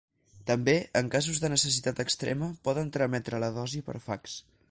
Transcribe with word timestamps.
També, 0.51 0.73
en 1.01 1.11
casos 1.15 1.41
de 1.43 1.51
necessitat 1.55 2.01
extrema, 2.05 2.49
poden 2.69 2.91
trametre 2.97 3.45
la 3.47 3.53
dosi 3.61 3.85
per 3.91 3.99
fax. 4.09 4.41